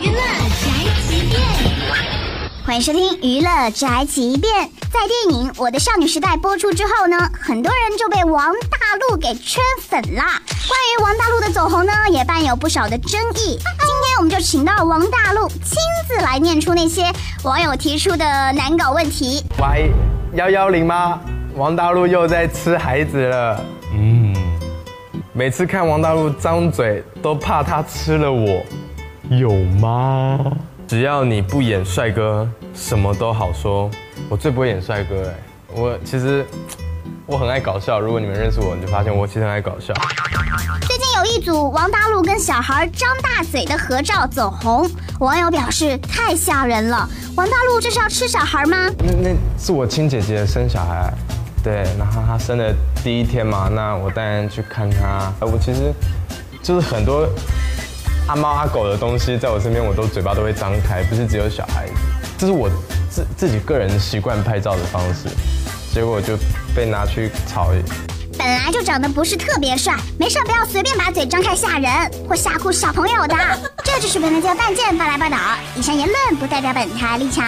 [0.00, 0.20] 娱乐
[0.50, 0.70] 宅
[1.06, 1.42] 急便，
[2.64, 4.66] 欢迎收听《娱乐宅急便》。
[4.90, 8.78] 在电影《我的少女时代》播出之后呢，很多人就被王大
[9.08, 10.40] 陆给圈粉啦。
[10.66, 13.58] 关于王大陆的走红呢，也伴有不少的争议。
[13.58, 15.76] 今天我们就请到王大陆亲
[16.08, 17.12] 自来念出那些
[17.42, 19.44] 网友提出的难搞问题。
[19.58, 19.90] 喂，
[20.34, 21.20] 幺幺零吗？
[21.56, 23.60] 王大陆又在吃孩子了。
[23.92, 24.23] 嗯，
[25.36, 28.64] 每次看王大陆张嘴，都怕他吃了我，
[29.28, 30.38] 有吗？
[30.86, 33.90] 只要你不演帅哥，什么都好说。
[34.28, 35.34] 我最不会演帅哥哎，
[35.74, 36.46] 我其实
[37.26, 37.98] 我很爱搞笑。
[37.98, 39.92] 如果你们认识我，你就发现我其实很爱搞笑。
[40.86, 47.08] 最近有一组王大陆跟小孩张大嘴的合照走红，网友表示太吓人了。
[47.34, 48.88] 王大陆这是要吃小孩吗？
[48.98, 51.12] 那那是我亲姐姐生小孩，
[51.64, 55.32] 对，然后他生的第一天嘛，那我当然去看他。
[55.40, 55.92] 我其实
[56.62, 57.26] 就是很多
[58.28, 61.94] 阿猫阿狗的东西在我身边，我都嘴巴都会张开，不是只有小孩子，
[62.38, 62.70] 这是我。
[63.10, 65.28] 自自己个人习惯拍照的方式，
[65.92, 66.36] 结果就
[66.74, 67.70] 被拿去炒。
[68.36, 71.88] 本来就长得不是特别帅，没事不要随便把嘴张开吓人
[72.28, 73.36] 或吓哭小朋友的。
[73.84, 75.36] 这就是本台的半件发来报道，
[75.76, 77.44] 以上言论不代表本台立场。